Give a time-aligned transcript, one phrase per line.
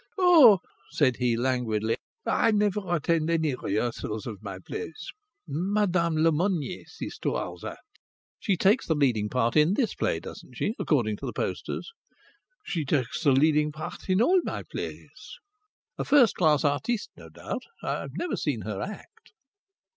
[0.17, 1.95] "Oh!" said he, languidly,
[2.25, 5.09] "I never attend any rehearsals of my plays.
[5.47, 7.77] Mademoiselle Lemonnier sees to all that."
[8.39, 11.91] "She takes the leading part in this play, doesn't she, according to the posters?"
[12.65, 16.01] "She takes the leading part in all my plays," said he.
[16.01, 17.61] "A first class artiste, no doubt?
[17.83, 19.33] I've never seen her act."